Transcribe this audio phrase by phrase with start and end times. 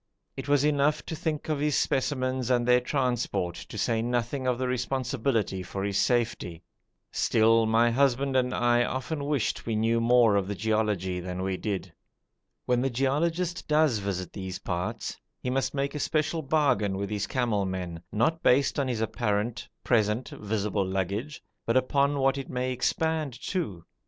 [0.35, 4.57] It was enough to think of his specimens and their transport, to say nothing of
[4.57, 6.63] the responsibility for his safety.
[7.11, 11.93] Still my husband and I often wished we knew more of geology than we did.
[12.65, 17.27] When the geologist does visit these parts he must make a special bargain with his
[17.27, 22.71] camel men, not based on his apparent, present, visible baggage, but upon what it may
[22.71, 23.85] expand to.